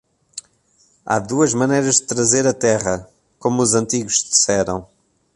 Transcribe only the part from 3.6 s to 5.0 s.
os antigos disseram.